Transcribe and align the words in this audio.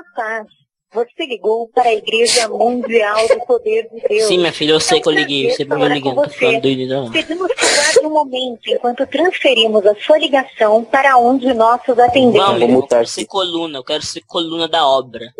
da 0.00 0.04
paz. 0.14 0.46
Você 0.92 1.24
ligou 1.24 1.68
para 1.68 1.88
a 1.88 1.94
Igreja 1.94 2.48
Mundial 2.48 3.28
do 3.28 3.46
Poder 3.46 3.88
de 3.90 4.00
Deus. 4.08 4.24
Sim, 4.24 4.38
minha 4.38 4.52
filha, 4.52 4.72
eu 4.72 4.80
sei 4.80 5.00
que 5.00 5.08
eu 5.08 5.12
liguei. 5.12 5.48
Você 5.50 5.64
me 5.64 5.88
ligando, 5.88 6.24
tô 6.24 6.30
falando 6.30 6.62
doido 6.62 6.86
não. 6.88 7.10
Pedimos 7.12 7.52
que 7.52 8.00
um 8.04 8.10
momento 8.10 8.60
enquanto 8.66 9.06
transferimos 9.06 9.86
a 9.86 9.94
sua 9.94 10.18
ligação 10.18 10.84
para 10.84 11.16
um 11.16 11.38
de 11.38 11.54
nossos 11.54 11.96
atendentes. 11.96 12.44
Vamos, 12.44 12.68
eu 12.68 12.86
quero 12.88 13.06
ser 13.06 13.24
coluna, 13.26 13.78
eu 13.78 13.84
quero 13.84 14.02
ser 14.02 14.20
coluna 14.22 14.66
da 14.66 14.84
obra. 14.84 15.32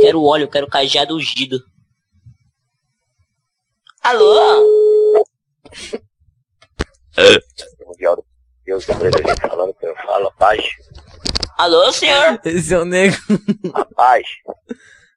Quero 0.00 0.22
óleo, 0.22 0.44
eu 0.44 0.48
quero 0.48 0.68
cajado 0.68 1.16
ungido. 1.16 1.58
Alô? 4.00 4.94
Mundial 7.84 8.16
do 8.16 8.24
Deus, 8.64 8.84
falando 8.84 9.74
que 9.74 9.86
eu 9.86 9.96
falo, 9.96 10.32
paz. 10.38 10.62
Alô, 11.56 11.92
senhor? 11.92 12.40
Esse 12.44 12.74
é 12.74 12.78
o 12.78 12.84
nego. 12.84 13.16
A 13.74 13.84
paz. 13.84 14.26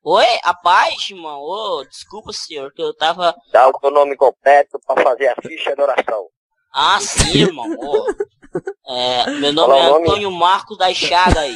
Oi, 0.04 0.26
a 0.44 0.54
paz, 0.54 1.10
irmão? 1.10 1.42
Ô, 1.42 1.84
desculpa, 1.86 2.32
senhor, 2.32 2.72
que 2.74 2.82
eu 2.82 2.96
tava... 2.96 3.34
Dá 3.52 3.68
o 3.68 3.74
teu 3.74 3.90
nome 3.90 4.16
completo 4.16 4.80
pra 4.86 5.02
fazer 5.02 5.30
a 5.30 5.36
ficha 5.42 5.76
de 5.76 5.82
oração. 5.82 6.28
Ah, 6.74 7.00
sim, 7.00 7.40
irmão. 7.40 7.66
Ô. 7.80 8.06
É, 8.88 9.32
meu 9.32 9.52
nome 9.52 9.74
Fala 9.74 9.86
é 9.86 9.90
nome. 9.90 10.08
Antônio 10.08 10.32
Marcos 10.32 10.78
das 10.78 10.96
Chagas. 10.96 11.56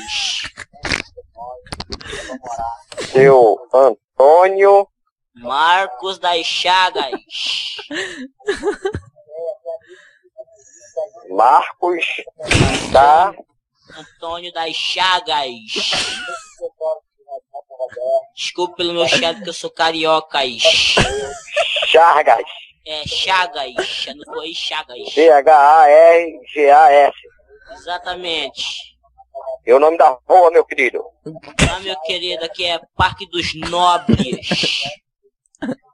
Seu 3.12 3.58
Antônio 3.74 4.88
Marcos 5.36 6.18
das 6.20 6.46
Chagas. 6.46 7.12
Marcos 11.30 12.06
da 12.92 13.34
Antônio 13.98 14.52
das 14.54 14.76
Chagas. 14.76 15.50
Desculpa 18.36 18.76
pelo 18.76 18.94
meu 18.94 19.08
chiado 19.08 19.42
que 19.44 19.50
eu 19.50 19.54
sou 19.54 19.70
cariocas. 19.70 20.62
Chargas. 21.88 22.44
É 22.86 23.08
Chagas. 23.08 24.06
Anotou 24.08 24.42
aí 24.42 24.54
Chagas. 24.54 25.14
C-H-A-R-G-A-S. 25.14 27.16
Exatamente. 27.72 28.64
E 29.66 29.74
o 29.74 29.80
nome 29.80 29.98
da 29.98 30.18
rua, 30.28 30.52
meu 30.52 30.66
querido? 30.66 31.04
Ah, 31.72 31.80
meu 31.80 32.00
querido, 32.02 32.46
aqui 32.46 32.66
é 32.66 32.80
Parque 32.96 33.28
dos 33.30 33.54
Nobres. 33.56 34.84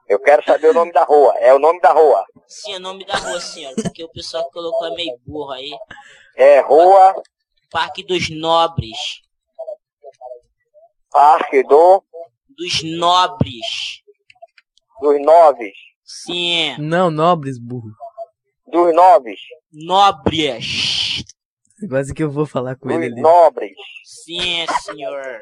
Eu 0.08 0.20
quero 0.20 0.44
saber 0.45 0.70
o 0.70 0.73
nome 0.73 0.94
da 0.94 1.03
rua. 1.03 1.36
É 1.39 1.53
o 1.53 1.59
nome 1.59 1.81
da 1.81 1.92
rua. 1.92 2.23
Sim, 2.48 2.73
é 2.73 2.77
o 2.77 2.80
nome 2.80 3.05
da 3.05 3.16
rua, 3.16 3.42
senhor. 3.42 3.73
Porque 3.75 4.03
o 4.03 4.11
pessoal 4.11 4.50
colocou 4.52 4.88
é 4.88 4.92
meio 4.92 5.17
burro 5.25 5.52
aí. 5.52 5.72
É 6.36 6.59
Rua 6.59 7.23
Parque 7.76 8.06
dos 8.06 8.30
Nobres. 8.30 8.98
Parque 11.12 11.62
do, 11.64 12.02
Dos 12.48 12.82
Nobres. 12.84 14.02
dos 15.02 15.22
Noves. 15.22 15.73
Sim, 16.06 16.78
Não, 16.78 17.12
nobres, 17.12 17.59
burro. 17.59 17.92
Dos 18.66 18.95
Noves. 18.95 19.42
Nobres. 19.73 21.26
Quase 21.90 22.14
que 22.14 22.23
eu 22.23 22.32
vou 22.32 22.45
falar 22.45 22.78
com 22.78 22.90
ele 22.90 23.09
Dos 23.09 23.14
ali. 23.17 23.22
Nobres. 23.22 23.76
Sim, 24.06 24.66
senhor. 24.84 25.42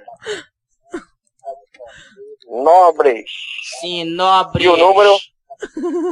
Nobres. 2.48 3.30
Sim, 3.80 4.06
Nobres. 4.06 4.66
E 4.66 4.70
o 4.70 4.76
número? 4.76 5.16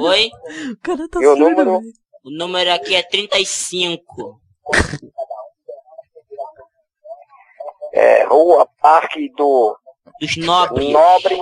Oi? 0.04 0.30
O 0.72 0.78
cara 0.84 1.10
tá 1.10 1.20
E 1.20 1.26
o 1.26 1.36
número? 1.36 1.80
O 2.24 2.30
número 2.30 2.72
aqui 2.74 2.94
é 2.94 3.02
35. 3.02 4.40
É 7.94 8.24
Rua 8.24 8.68
Parque 8.82 9.30
do 9.36 9.78
Dos 10.20 10.38
Nobres. 10.38 10.92
Nobres. 10.92 11.40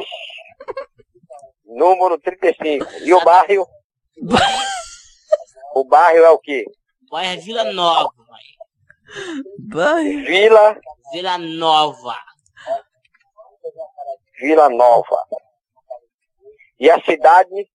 Número 1.66 2.20
35. 2.20 2.86
E 3.04 3.14
o 3.14 3.24
bairro? 3.24 3.68
O 5.76 5.84
bairro 5.84 6.26
é 6.26 6.30
o 6.32 6.40
quê? 6.40 6.66
Bairro 7.12 7.34
é 7.34 7.38
Vila 7.38 7.64
Nova. 7.72 8.12
Vai. 9.70 10.04
Vila, 10.04 10.80
Vila 11.12 11.38
Nova. 11.38 12.18
Vila 14.40 14.70
Nova. 14.70 15.28
E 16.80 16.90
a 16.90 17.00
cidade? 17.04 17.70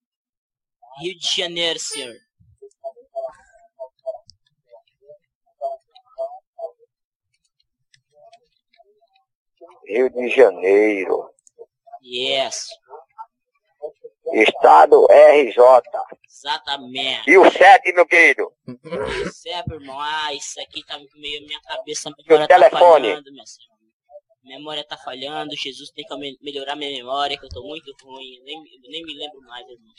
Rio 1.01 1.19
de 1.19 1.37
Janeiro, 1.37 1.79
senhor. 1.79 2.15
Rio 9.87 10.11
de 10.11 10.29
Janeiro. 10.29 11.31
Yes. 12.03 12.67
Estado 14.33 15.07
RJ. 15.11 15.63
Exatamente. 16.27 17.31
E 17.31 17.39
o 17.39 17.51
7, 17.51 17.93
meu 17.93 18.07
querido? 18.07 18.53
Certo, 19.33 19.75
irmão. 19.75 19.99
Ah, 20.01 20.33
isso 20.35 20.61
aqui 20.61 20.85
tá 20.85 20.99
meio 21.17 21.47
minha 21.47 21.61
cabeça. 21.63 22.09
A 22.11 22.13
Seu 22.13 22.25
memória 22.27 22.49
tá 22.49 22.55
telefone. 22.55 23.09
falhando, 23.09 23.33
minha 23.33 23.47
senhora. 23.47 23.75
Memória 24.45 24.85
tá 24.87 24.97
falhando. 24.99 25.57
Jesus 25.57 25.91
tem 25.93 26.05
que 26.05 26.17
me- 26.17 26.37
melhorar 26.43 26.77
minha 26.77 26.91
memória, 26.91 27.39
que 27.39 27.45
eu 27.45 27.49
tô 27.51 27.63
muito 27.63 27.91
ruim. 28.03 28.41
Nem, 28.45 28.63
nem 28.89 29.03
me 29.05 29.15
lembro 29.15 29.41
mais, 29.43 29.67
irmão. 29.69 29.95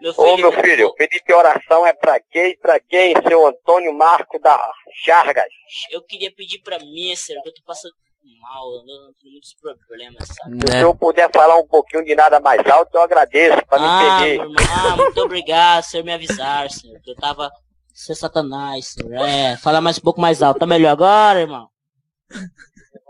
Meu 0.00 0.14
Ô, 0.16 0.36
meu 0.38 0.50
filho, 0.64 0.94
pedir 0.94 1.20
que 1.22 1.32
oração 1.32 1.86
é 1.86 1.92
pra 1.92 2.18
quem? 2.18 2.56
Pra 2.58 2.80
quem? 2.80 3.12
Seu 3.28 3.46
Antônio 3.46 3.92
Marco 3.92 4.38
da 4.40 4.72
Chargas. 5.04 5.44
Eu 5.90 6.02
queria 6.02 6.32
pedir 6.34 6.60
pra 6.62 6.78
mim, 6.78 7.14
senhor, 7.14 7.42
que 7.42 7.50
eu 7.50 7.54
tô 7.54 7.62
passando 7.66 7.92
mal. 8.40 8.64
Eu 8.74 9.30
muitos 9.30 9.54
problemas, 9.54 10.28
sabe? 10.28 10.70
Se 10.70 10.80
eu 10.80 10.94
puder 10.94 11.30
falar 11.32 11.56
um 11.56 11.66
pouquinho 11.66 12.04
de 12.04 12.14
nada 12.14 12.40
mais 12.40 12.64
alto, 12.66 12.94
eu 12.94 13.02
agradeço, 13.02 13.64
pra 13.66 13.78
me 13.78 13.86
Ah, 13.86 14.20
entender. 14.20 14.38
meu 14.38 14.50
irmão, 14.50 14.64
ah, 14.92 14.96
muito 14.96 15.20
obrigado, 15.20 15.82
senhor, 15.84 16.04
me 16.04 16.12
avisar, 16.12 16.70
senhor. 16.70 17.00
que 17.00 17.10
Eu 17.10 17.16
tava. 17.16 17.50
Seu 17.94 18.14
satanás, 18.14 18.88
senhor. 18.92 19.12
É, 19.14 19.56
fala 19.58 19.80
mais 19.80 19.98
um 19.98 20.02
pouco 20.02 20.20
mais 20.20 20.42
alto. 20.42 20.60
Tá 20.60 20.66
melhor 20.66 20.90
agora, 20.90 21.40
irmão? 21.40 21.68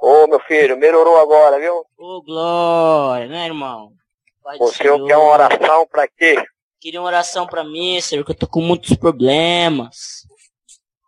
Ô, 0.02 0.26
meu 0.26 0.40
filho, 0.40 0.76
melhorou 0.78 1.16
agora, 1.18 1.60
viu? 1.60 1.84
Ô, 1.98 2.22
glória, 2.22 3.28
né, 3.28 3.46
irmão? 3.46 3.92
Pai 4.42 4.56
senhor 4.72 5.06
quer 5.06 5.16
uma 5.16 5.30
oração 5.32 5.86
pra 5.86 6.08
quê? 6.08 6.42
Queria 6.80 7.00
uma 7.00 7.06
oração 7.08 7.46
pra 7.46 7.62
mim, 7.62 8.00
senhor, 8.00 8.24
que 8.24 8.30
eu 8.32 8.36
tô 8.36 8.46
com 8.48 8.62
muitos 8.62 8.96
problemas. 8.96 10.24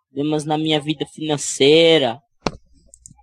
Problemas 0.07 0.45
na 0.45 0.57
minha 0.57 0.79
vida 0.79 1.05
financeira. 1.07 2.21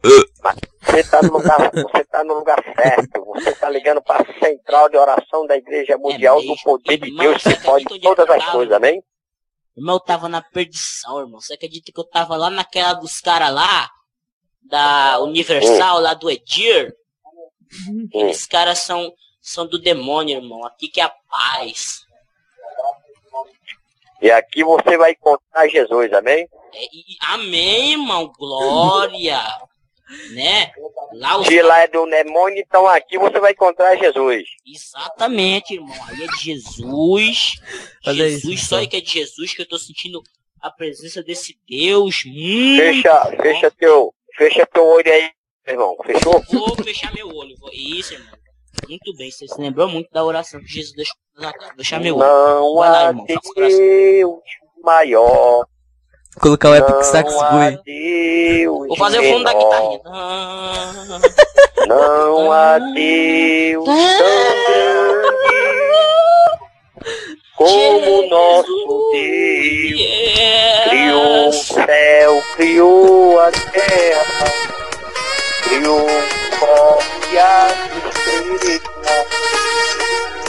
Você 0.03 1.05
tá 1.05 1.23
no 1.23 1.33
lugar, 1.33 1.71
você 1.73 2.05
tá 2.05 2.25
no 2.25 2.35
lugar 2.35 2.63
certo. 2.75 3.25
Você 3.35 3.55
tá 3.55 3.69
ligando 3.69 4.03
pra 4.03 4.25
central 4.39 4.89
de 4.89 4.97
oração 4.97 5.47
da 5.47 5.57
Igreja 5.57 5.99
Mundial 5.99 6.43
do 6.43 6.57
Poder 6.63 6.97
de 6.99 7.09
Irmão, 7.09 7.27
Deus, 7.27 7.43
que 7.43 7.63
pode 7.63 7.85
é 7.85 8.01
todas 8.01 8.31
as 8.31 8.39
tava? 8.39 8.53
coisas, 8.53 8.75
amém? 8.75 9.03
Irmão, 9.77 9.97
eu 9.97 10.01
tava 10.01 10.29
na 10.29 10.43
perdição, 10.43 11.21
irmão. 11.21 11.41
Você 11.41 11.55
acredita 11.55 11.93
que 11.93 12.01
eu 12.01 12.05
tava 12.05 12.37
lá 12.37 12.51
naquela 12.51 12.95
dos 12.95 13.21
caras 13.21 13.53
lá? 13.53 13.89
Da 14.63 15.21
Universal, 15.21 16.01
lá 16.01 16.15
do 16.15 16.31
Edir? 16.31 16.93
Aqueles 18.09 18.47
caras 18.47 18.79
são, 18.79 19.13
são 19.41 19.67
do 19.67 19.79
demônio, 19.81 20.37
irmão. 20.37 20.65
Aqui 20.65 20.89
que 20.89 21.01
é 21.01 21.05
a 21.05 21.13
paz. 21.31 22.01
E 24.21 24.31
aqui 24.31 24.63
você 24.63 24.97
vai 24.99 25.13
encontrar 25.13 25.67
Jesus, 25.69 26.13
amém? 26.13 26.47
É, 26.75 26.85
e- 26.85 27.17
amém, 27.33 27.93
irmão. 27.93 28.31
Glória. 28.39 29.41
né? 30.33 30.73
Lá 31.13 31.39
os 31.39 31.47
Se 31.47 31.61
lá 31.63 31.81
é 31.81 31.89
do 31.89 32.07
demônio, 32.07 32.59
então 32.59 32.87
aqui 32.87 33.19
você 33.19 33.39
vai 33.41 33.53
encontrar 33.53 33.97
Jesus. 33.97 34.45
Exatamente, 34.67 35.75
irmão. 35.75 35.97
Aí 36.09 36.23
é 36.23 36.27
de 36.27 36.43
Jesus. 36.43 37.55
Olha 38.07 38.29
Jesus, 38.29 38.61
isso, 38.61 38.69
só 38.69 38.77
aí 38.77 38.87
que 38.87 38.97
é 38.97 39.01
de 39.01 39.11
Jesus 39.11 39.55
que 39.55 39.63
eu 39.63 39.69
tô 39.69 39.79
sentindo 39.79 40.23
a 40.61 40.71
presença 40.71 41.23
desse 41.23 41.59
Deus. 41.69 42.23
Muito 42.25 42.77
Fecha, 42.81 43.25
bom. 43.25 43.43
fecha 43.43 43.71
teu, 43.71 44.15
fecha 44.37 44.67
teu 44.67 44.87
olho 44.87 45.13
aí, 45.13 45.31
meu 45.67 45.75
irmão. 45.75 45.97
Fechou? 46.05 46.43
Vou 46.51 46.77
fechar 46.77 47.13
meu 47.15 47.29
olho. 47.29 47.57
Vou... 47.59 47.71
Isso, 47.73 48.15
irmão. 48.15 48.39
Muito 48.89 49.15
bem, 49.17 49.31
você 49.31 49.47
se 49.47 49.61
lembrou 49.61 49.89
muito 49.89 50.11
da 50.11 50.25
oração 50.25 50.61
que 50.61 50.69
Jesus 50.69 50.95
deixou 50.95 51.17
na 51.37 51.53
terra. 51.53 51.69
Vou 51.69 51.79
fechar 51.79 52.01
meu 52.01 52.17
olho. 52.17 52.27
Não 52.27 52.75
Vai 52.77 52.91
lá, 52.91 53.07
há 53.07 53.09
irmão. 53.09 53.27
Deus 53.27 54.41
maior. 54.83 55.67
Vou 56.37 56.43
colocar 56.43 56.71
o 56.71 56.77
Epic 56.77 57.03
Sax 57.03 57.33
Não 57.33 57.41
há 57.43 57.51
Bui. 57.51 57.79
Deus 57.85 58.89
Vou 58.89 58.97
fazer 58.97 59.19
o 59.19 59.23
fundo 59.25 59.45
da 59.45 59.53
guitarrinha. 59.53 60.01
Ah, 60.07 60.93
Não 61.89 62.53
há 62.53 62.79
Deus 62.79 63.85
tão 63.85 63.95
grande 64.67 65.31
como 67.57 68.21
o 68.21 68.29
nosso 68.31 69.11
Deus. 69.13 70.01
Criou 70.89 71.49
o 71.49 71.53
céu, 71.53 72.43
criou 72.57 73.39
a 73.41 73.51
terra, 73.51 74.53
criou 75.65 76.07
o 76.07 76.59
pó 76.61 76.99
e. 77.33 77.37
Deus, 78.71 78.81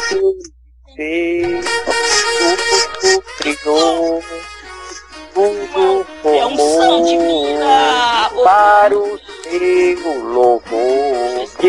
tudo 0.09 1.70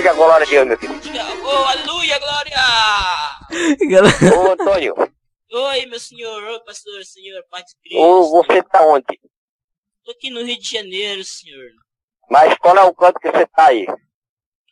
Diga 0.03 0.11
a 0.11 0.15
glória 0.15 0.45
a 0.45 0.51
Deus, 0.51 0.67
meu 0.67 0.79
filho. 0.79 0.99
Diga, 0.99 1.23
oh, 1.45 1.65
aleluia, 1.65 2.19
glória! 2.19 2.57
Ô, 4.37 4.51
Antônio, 4.51 4.95
Oi, 5.53 5.87
meu 5.87 6.01
senhor, 6.01 6.43
oi, 6.43 6.61
pastor, 6.65 7.05
senhor, 7.05 7.41
Pai 7.49 7.63
de 7.63 7.73
Cristo. 7.81 8.03
ô, 8.03 8.29
você 8.43 8.61
tá 8.65 8.85
onde? 8.85 9.21
Tô 10.05 10.11
aqui 10.11 10.29
no 10.29 10.43
Rio 10.43 10.59
de 10.59 10.69
Janeiro, 10.69 11.23
senhor. 11.23 11.71
Mas 12.29 12.59
qual 12.59 12.77
é 12.77 12.83
o 12.83 12.93
canto 12.93 13.21
que 13.21 13.31
você 13.31 13.47
tá 13.47 13.67
aí? 13.67 13.87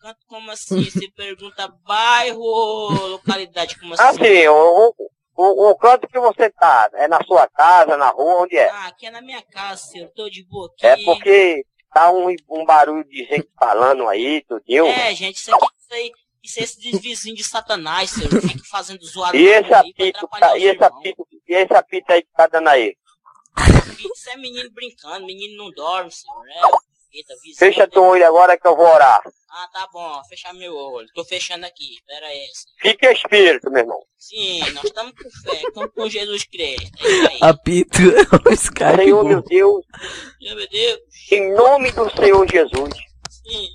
Canto 0.01 0.19
como 0.27 0.51
assim? 0.51 0.83
Você 0.83 1.09
pergunta 1.15 1.69
bairro 1.87 2.41
ou 2.41 2.91
localidade? 3.11 3.79
Como 3.79 3.95
assim? 3.95 4.03
Assim, 4.03 4.49
o, 4.49 4.95
o, 5.37 5.71
o 5.71 5.77
canto 5.77 6.09
que 6.09 6.19
você 6.19 6.51
tá, 6.51 6.91
é 6.95 7.07
na 7.07 7.23
sua 7.23 7.47
casa, 7.47 7.97
na 7.97 8.09
rua, 8.09 8.43
onde 8.43 8.57
é? 8.57 8.69
Ah, 8.69 8.89
aqui 8.89 9.07
é 9.07 9.13
na 9.13 9.23
minha 9.23 9.43
casa, 9.43 9.81
senhor. 9.81 10.11
Tô 10.13 10.29
de 10.29 10.45
boa 10.49 10.67
aqui. 10.67 10.87
É 10.89 10.97
porque 11.05 11.65
tá 11.93 12.13
um, 12.13 12.35
um 12.49 12.65
barulho 12.65 13.05
de 13.05 13.25
gente 13.25 13.49
falando 13.59 14.09
aí, 14.09 14.43
tudinho. 14.43 14.87
É, 14.87 15.15
gente, 15.15 15.37
isso 15.37 15.55
aqui, 15.55 15.67
isso 15.79 15.95
aí, 15.95 16.13
isso 16.43 16.61
é 16.61 16.63
esse 16.63 16.99
vizinho 16.99 17.37
de 17.37 17.45
Satanás, 17.45 18.11
senhor. 18.11 18.31
Fica 18.41 18.65
fazendo 18.71 19.05
zoado 19.05 19.37
E 19.37 19.47
esse 19.47 19.73
apito, 19.73 20.29
tá, 20.29 20.57
e 20.57 20.65
esse 20.65 20.83
apito, 20.83 21.29
e 21.49 21.55
esse 21.55 21.75
apito 21.75 22.13
aí 22.13 22.23
que 22.23 22.33
tá 22.35 22.47
dando 22.47 22.69
aí? 22.69 22.97
Isso 23.99 24.31
é 24.31 24.37
menino 24.37 24.71
brincando, 24.71 25.27
menino 25.27 25.65
não 25.65 25.71
dorme, 25.73 26.11
senhor. 26.11 26.49
É, 26.49 26.61
eita, 27.13 27.35
vizinho. 27.37 27.57
Fecha 27.57 27.89
teu 27.89 28.03
olho 28.05 28.27
agora 28.27 28.57
que 28.59 28.67
eu 28.67 28.77
vou 28.77 28.87
orar. 28.87 29.21
Ah, 29.53 29.69
tá 29.73 29.89
bom, 29.93 30.23
fechar 30.29 30.55
meu 30.55 30.75
olho. 30.77 31.09
Tô 31.15 31.25
fechando 31.25 31.67
aqui, 31.67 31.97
pera 32.07 32.27
aí. 32.27 32.47
senhor. 32.55 32.77
Fique 32.81 33.07
espírito, 33.07 33.71
meu 33.71 33.81
irmão. 33.83 33.99
Sim, 34.17 34.61
nós 34.73 34.85
estamos 34.85 35.13
com 35.13 35.29
fé, 35.51 35.63
estamos 35.67 35.91
com 35.95 36.09
Jesus 36.09 36.45
Cristo. 36.45 36.91
É 37.05 37.09
isso 37.11 37.29
aí. 37.31 37.39
apito, 37.43 37.99
o 38.49 38.53
Skype. 38.53 38.97
Senhor, 38.97 39.25
meu. 39.25 39.43
Deus, 39.43 39.85
Meu 40.41 40.69
Deus. 40.69 41.01
em 41.33 41.53
nome 41.55 41.91
do 41.93 42.09
Senhor 42.11 42.47
Jesus, 42.49 42.95
Sim. 43.29 43.69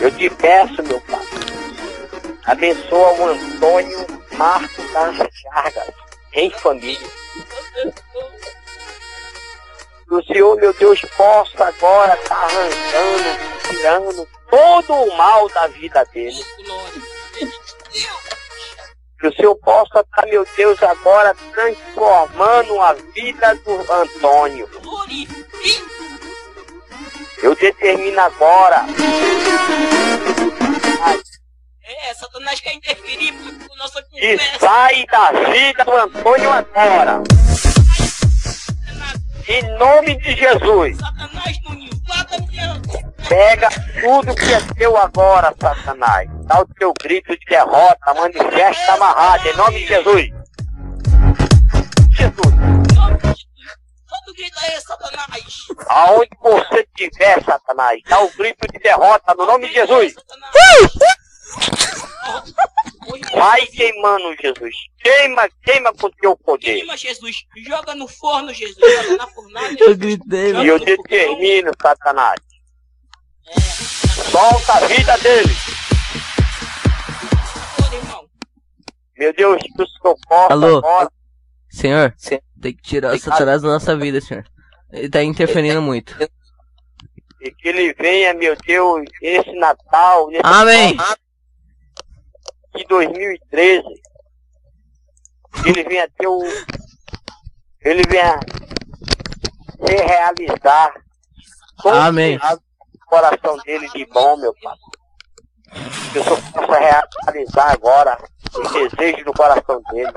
eu 0.00 0.16
te 0.16 0.30
peço, 0.30 0.80
meu 0.84 1.00
Pai, 1.02 1.26
abençoa 2.44 3.12
o 3.18 3.24
Antônio 3.30 4.06
Marcos 4.36 4.92
das 4.92 5.16
Chagas, 5.34 5.90
em 6.34 6.50
família. 6.50 7.08
Que 7.74 8.61
o 10.16 10.22
Senhor, 10.24 10.56
meu 10.56 10.72
Deus, 10.74 11.00
possa 11.16 11.64
agora 11.64 12.14
estar 12.14 12.36
arrancando, 12.36 13.38
tirando 13.68 14.28
todo 14.50 14.94
o 14.94 15.16
mal 15.16 15.48
da 15.48 15.66
vida 15.68 16.04
dele. 16.12 16.44
Que 19.18 19.28
o 19.28 19.34
Senhor 19.34 19.54
possa 19.56 20.00
estar, 20.00 20.26
meu 20.26 20.46
Deus, 20.56 20.82
agora 20.82 21.34
transformando 21.52 22.80
a 22.80 22.92
vida 22.92 23.54
do 23.56 23.92
Antônio. 23.92 24.68
Eu 27.42 27.54
determino 27.54 28.20
agora, 28.20 28.84
É, 31.84 32.14
Satanás 32.14 32.60
quer 32.60 32.74
interferir 32.74 33.32
com 33.68 33.76
nossa 33.76 34.02
conversa. 34.02 34.58
sai 34.58 35.04
da 35.06 35.30
vida 35.50 35.84
do 35.84 35.92
Antônio 35.92 36.50
agora. 36.50 37.22
Em 39.52 39.78
nome 39.78 40.16
de 40.16 40.34
Jesus. 40.34 40.96
Satanás. 40.96 41.58
Pega 43.28 43.68
tudo 44.00 44.34
que 44.34 44.52
é 44.52 44.60
teu 44.74 44.96
agora, 44.96 45.54
Satanás. 45.60 46.26
Dá 46.44 46.60
o 46.60 46.66
teu 46.66 46.94
grito 47.02 47.38
de 47.38 47.44
derrota, 47.44 48.14
manifesta 48.14 48.94
amarrado, 48.94 49.46
em 49.46 49.56
nome 49.56 49.78
de 49.80 49.86
Jesus. 49.86 50.28
Jesus, 52.16 52.54
nome 52.94 53.18
de 53.18 53.28
Jesus. 53.28 53.76
Todo 54.08 54.34
grito 54.34 54.58
aí, 54.62 54.80
Satanás. 54.80 55.42
aonde 55.88 56.30
você 56.40 56.88
estiver, 56.96 57.44
Satanás, 57.44 58.00
dá 58.08 58.20
o 58.20 58.30
grito 58.32 58.66
de 58.72 58.78
derrota 58.78 59.34
no 59.34 59.44
nome 59.44 59.68
de 59.68 59.74
Jesus. 59.74 60.14
Vai 63.34 63.66
queimando, 63.66 64.34
Jesus. 64.40 64.74
Queima, 64.98 65.48
queima 65.64 65.92
com 65.94 66.10
teu 66.10 66.36
poder. 66.36 66.76
Queima, 66.76 66.96
Jesus. 66.96 67.44
Joga 67.56 67.94
no 67.94 68.06
forno, 68.06 68.52
Jesus. 68.54 68.78
Joga 68.78 69.16
na 69.16 69.26
fornalha. 69.28 69.76
Eu 69.80 69.96
gritei, 69.96 70.52
E 70.52 70.66
eu 70.66 70.78
determino, 70.78 71.72
Satanás. 71.80 72.40
É, 73.48 73.60
Solta 74.30 74.72
a 74.74 74.86
vida 74.86 75.18
dele. 75.18 75.52
Meu 79.18 79.32
Deus, 79.32 79.60
que 79.62 79.82
o 79.82 79.86
Senhor 79.86 80.16
possa 80.26 80.52
Alô? 80.52 80.78
agora 80.78 81.08
Senhor, 81.70 82.14
tem 82.60 82.74
que 82.74 82.82
tirar 82.82 83.14
o 83.14 83.18
Satanás 83.18 83.62
da 83.62 83.68
nossa 83.68 83.96
vida, 83.96 84.20
senhor. 84.20 84.44
Ele 84.92 85.08
tá 85.08 85.22
interferindo 85.22 85.80
muito. 85.80 86.14
e 87.40 87.50
que 87.50 87.68
ele 87.68 87.94
venha, 87.94 88.34
meu 88.34 88.54
Deus, 88.56 89.04
esse 89.22 89.52
Natal, 89.52 90.28
nesse 90.28 90.42
Amém. 90.44 90.94
Natal 90.94 91.16
de 92.74 92.84
2013. 92.84 93.82
Que 95.62 95.68
ele 95.68 95.84
venha 95.84 96.08
ter 96.16 96.26
o. 96.26 96.42
Ele 97.82 98.02
venha 98.08 98.38
se 99.86 99.94
realizar. 99.94 100.92
Amém. 101.84 102.36
o 102.38 103.06
coração 103.06 103.56
dele 103.64 103.88
de 103.90 104.06
bom, 104.06 104.36
meu 104.36 104.54
pai. 104.62 104.76
Que 106.12 106.18
o 106.18 106.24
Senhor 106.24 106.42
possa 106.52 106.78
realizar 106.78 107.72
agora 107.72 108.16
o 108.54 108.62
desejo 108.68 109.24
do 109.24 109.32
coração 109.32 109.82
dele. 109.90 110.12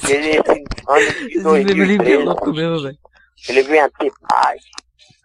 Que 0.00 0.12
ele, 0.12 0.28
esse 0.30 0.64
ano 0.88 1.12
de 1.12 1.26
Esse 1.26 1.42
Bíblia 1.42 1.60
é 1.60 1.74
2013, 1.74 2.22
louco 2.24 2.52
mesmo, 2.52 2.82
velho. 2.82 2.98
ele 3.48 3.62
venha 3.62 3.90
ter 3.98 4.10
paz, 4.28 4.62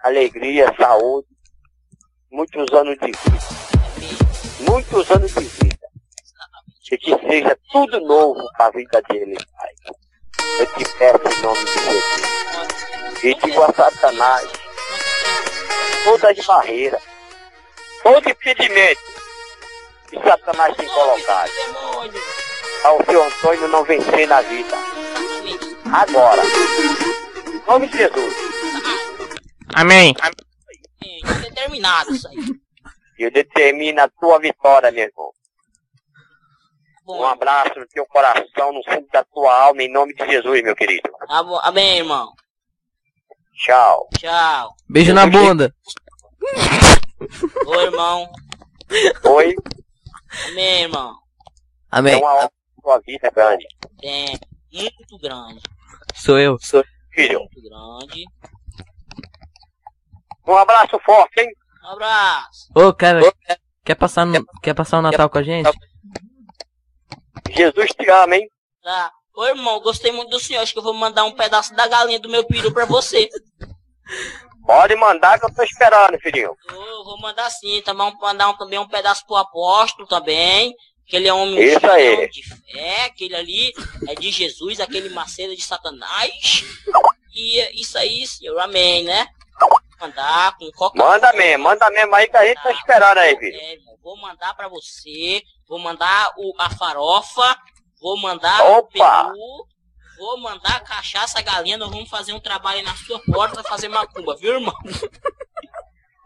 alegria, 0.03 0.73
saúde, 0.77 1.27
muitos 2.31 2.71
anos 2.73 2.97
de 2.99 3.05
vida. 3.05 3.19
Muitos 4.69 5.09
anos 5.11 5.33
de 5.33 5.39
vida. 5.45 5.87
E 6.91 6.97
que 6.97 7.17
seja 7.27 7.57
tudo 7.71 7.99
novo 8.01 8.47
para 8.55 8.67
a 8.67 8.71
vida 8.71 9.01
dele, 9.09 9.35
Pai. 9.57 9.73
Eu 10.59 10.65
te 10.67 10.85
peço 10.97 11.39
em 11.39 11.41
nome 11.41 11.65
de 11.65 11.73
Jesus. 11.73 13.23
E 13.23 13.33
digo 13.33 13.63
a 13.63 13.73
Satanás, 13.73 14.47
todas 16.03 16.37
as 16.37 16.45
barreiras, 16.45 17.01
todo 18.03 18.29
impedimento 18.29 19.01
que 20.09 20.21
Satanás 20.21 20.77
tem 20.77 20.87
colocado, 20.87 21.51
ao 22.83 23.03
seu 23.05 23.23
Antônio 23.23 23.67
não 23.67 23.83
vencer 23.83 24.27
na 24.27 24.41
vida. 24.41 24.77
Agora. 25.91 26.43
Em 26.43 27.67
nome 27.67 27.87
de 27.87 27.97
Jesus. 27.97 28.35
Amém. 29.73 30.15
É, 31.03 31.33
determinado 31.41 32.13
isso 32.13 32.27
aí. 32.27 32.37
Eu 33.17 33.31
determino 33.31 34.01
a 34.01 34.07
tua 34.07 34.39
vitória, 34.39 34.91
meu 34.91 35.05
irmão. 35.05 35.34
Bom, 37.05 37.19
Um 37.21 37.25
abraço 37.25 37.79
no 37.79 37.87
teu 37.87 38.05
coração, 38.07 38.73
no 38.73 38.83
fundo 38.83 39.07
da 39.13 39.23
tua 39.25 39.53
alma, 39.65 39.83
em 39.83 39.91
nome 39.91 40.13
de 40.15 40.25
Jesus, 40.25 40.63
meu 40.63 40.75
querido. 40.75 41.07
tá 41.27 41.43
bom. 41.43 41.59
Amém, 41.61 41.97
irmão. 41.99 42.33
Tchau. 43.53 44.07
Tchau. 44.17 44.75
Beijo 44.89 45.13
na 45.13 45.27
bunda. 45.27 45.73
Ô, 47.67 47.75
irmão. 47.81 48.29
Oi, 49.23 49.55
Amém, 50.49 50.81
irmão. 50.83 51.11
é 51.91 51.97
Amém. 51.97 52.15
uma 52.15 52.33
honra 52.33 52.43
na 52.43 52.81
tua 52.83 52.99
vida, 53.05 53.29
grande. 53.31 53.65
É 54.03 54.25
muito 54.73 55.17
grande. 55.19 55.61
Sou 56.15 56.37
eu. 56.39 56.57
Filho, 57.13 57.39
Muito 57.39 57.61
grande. 57.61 58.25
um 60.47 60.53
abraço 60.57 60.99
forte, 61.05 61.39
hein? 61.41 61.47
Um 61.83 61.87
abraço. 61.91 62.69
Ô, 62.75 62.93
cara, 62.93 63.21
quer 63.85 63.95
passar, 63.95 64.25
no, 64.25 64.45
quer 64.61 64.73
passar 64.73 64.99
o 64.99 65.01
Natal 65.01 65.29
com 65.29 65.37
a 65.37 65.43
gente? 65.43 65.69
Jesus 67.49 67.89
te 67.91 68.09
ama, 68.09 68.35
hein? 68.35 68.47
Tá. 68.83 69.11
Ô, 69.35 69.45
irmão, 69.45 69.79
gostei 69.81 70.11
muito 70.11 70.29
do 70.29 70.39
senhor. 70.39 70.61
Acho 70.61 70.73
que 70.73 70.79
eu 70.79 70.83
vou 70.83 70.93
mandar 70.93 71.23
um 71.25 71.31
pedaço 71.35 71.73
da 71.75 71.87
galinha 71.87 72.19
do 72.19 72.29
meu 72.29 72.43
peru 72.45 72.73
pra 72.73 72.85
você. 72.85 73.29
Pode 74.65 74.95
mandar 74.95 75.39
que 75.39 75.45
eu 75.45 75.53
tô 75.53 75.61
esperando, 75.63 76.17
filhinho. 76.19 76.51
Ô, 76.71 77.03
vou 77.03 77.19
mandar 77.19 77.49
sim. 77.49 77.81
Também 77.83 78.07
um- 78.07 78.17
mandar 78.19 78.49
um- 78.49 78.57
também 78.57 78.79
um 78.79 78.87
pedaço 78.87 79.25
pro 79.25 79.35
apóstolo 79.35 80.07
também. 80.07 80.73
Que 81.07 81.17
ele 81.17 81.27
é 81.27 81.33
um 81.33 81.43
homem 81.43 81.59
Isso 81.63 81.85
aí. 81.91 82.27
de 82.29 82.41
fé. 82.43 83.05
Aquele 83.05 83.35
ali 83.35 83.73
é 84.07 84.15
de 84.15 84.31
Jesus, 84.31 84.79
aquele 84.79 85.09
Macedo 85.09 85.55
de 85.55 85.61
Satanás. 85.61 86.63
E 87.35 87.59
é 87.59 87.71
isso 87.75 87.95
aí, 87.97 88.25
senhor. 88.25 88.57
Amém, 88.59 89.03
né? 89.03 89.27
Mandar 90.01 90.57
com 90.57 90.69
coca 90.71 90.97
Manda 90.97 91.31
mesmo, 91.33 91.63
manda 91.63 91.89
mesmo 91.91 92.15
aí 92.15 92.27
que 92.27 92.35
a 92.37 92.45
gente 92.45 92.61
tá 92.61 92.71
esperando 92.71 93.19
aí, 93.19 93.37
filho. 93.37 93.55
É, 93.55 93.77
vou 94.05 94.15
mandar 94.21 94.53
pra 94.55 94.67
você. 94.69 95.41
Vou 95.67 95.79
mandar 95.79 96.31
o, 96.37 96.53
a 96.59 96.69
farofa. 96.69 97.57
Vou 97.99 98.15
mandar 98.21 98.63
Opa! 98.63 99.23
o 99.23 99.31
peru. 99.33 99.67
Vou 100.17 100.39
mandar 100.39 100.75
a 100.77 100.79
cachaça, 100.79 101.39
a 101.39 101.41
galinha. 101.41 101.77
Nós 101.77 101.89
vamos 101.89 102.07
fazer 102.09 102.31
um 102.33 102.39
trabalho 102.39 102.83
na 102.83 102.95
sua 102.95 103.19
porta 103.25 103.55
pra 103.61 103.63
fazer 103.69 103.89
macumba, 103.89 104.35
viu, 104.37 104.53
irmão? 104.53 104.73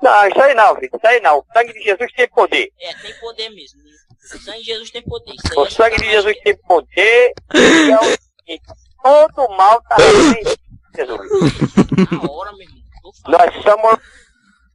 Não, 0.02 0.28
isso 0.28 0.42
aí 0.42 0.54
não, 0.54 0.76
filho. 0.76 0.92
Isso 0.94 1.08
aí 1.08 1.20
não. 1.22 1.40
O 1.40 1.46
sangue 1.54 1.74
de 1.74 1.82
Jesus 1.84 2.12
tem 2.14 2.28
poder. 2.30 2.72
É, 2.80 2.94
tem 2.96 3.14
poder 3.20 3.50
mesmo. 3.50 3.80
O 3.82 4.38
sangue 4.40 4.60
de 4.60 4.66
Jesus 4.66 4.92
tem 4.92 5.02
poder. 5.02 5.34
Isso 5.34 5.52
aí 5.52 5.58
O 5.58 5.66
é 5.66 5.70
sangue 5.70 5.98
de 5.98 6.06
Jesus 6.06 6.34
que- 6.36 6.42
tem 6.44 6.58
poder. 6.58 7.34
E 7.56 7.92
é 7.92 8.00
o 8.00 8.04
seguinte, 8.04 8.66
todo 9.02 9.50
mal 9.58 9.82
tá 9.84 9.96
Jesus. 10.96 11.30
Na 12.12 12.32
hora, 12.32 12.52
meu 12.52 12.62
irmão. 12.62 12.80
Nós 13.28 13.64
somos 13.64 14.00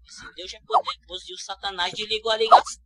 Se 0.07 0.35
Deus 0.35 0.55
é 0.55 0.59
poderoso 0.67 1.25
e 1.29 1.35
o 1.35 1.39
Satanás 1.39 1.93
desligou 1.93 2.33
a 2.33 2.37
ligação. 2.37 2.83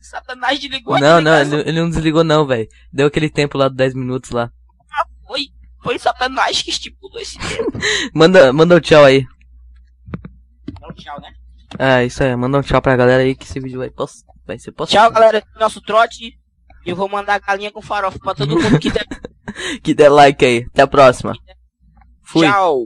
Satanás 0.00 0.58
desligou 0.58 0.94
a 0.94 1.00
Não, 1.00 1.20
não, 1.20 1.40
ele, 1.40 1.56
ele 1.60 1.80
não 1.80 1.88
desligou 1.88 2.24
não, 2.24 2.46
velho. 2.46 2.68
Deu 2.92 3.06
aquele 3.06 3.30
tempo 3.30 3.56
lá 3.58 3.68
de 3.68 3.76
10 3.76 3.94
minutos 3.94 4.30
lá. 4.30 4.50
Foi, 5.26 5.48
foi 5.82 5.98
Satanás 5.98 6.62
que 6.62 6.70
estipulou 6.70 7.20
esse 7.20 7.38
tempo. 7.38 7.72
Manda, 8.14 8.52
manda 8.52 8.76
um 8.76 8.80
tchau 8.80 9.04
aí. 9.04 9.26
Então, 10.68 10.92
tchau, 10.94 11.20
né? 11.20 11.32
É, 11.78 12.04
isso 12.04 12.22
aí. 12.22 12.34
Manda 12.34 12.58
um 12.58 12.62
tchau 12.62 12.80
pra 12.80 12.96
galera 12.96 13.22
aí 13.22 13.34
que 13.34 13.44
esse 13.44 13.60
vídeo 13.60 13.78
vai, 13.78 13.90
post... 13.90 14.24
vai 14.46 14.58
ser 14.58 14.72
postado. 14.72 15.04
Tchau, 15.04 15.12
galera. 15.12 15.42
Nosso 15.58 15.80
trote. 15.82 16.38
Eu 16.86 16.96
vou 16.96 17.08
mandar 17.08 17.38
galinha 17.40 17.70
com 17.70 17.82
farofa 17.82 18.18
pra 18.18 18.34
todo 18.34 18.58
mundo 18.58 18.78
que 18.78 18.90
der. 18.90 19.06
Que 19.82 19.94
der 19.94 20.10
like 20.10 20.44
aí. 20.44 20.66
Até 20.72 20.82
a 20.82 20.86
próxima. 20.86 21.32
Fui. 22.22 22.46
Tchau. 22.46 22.76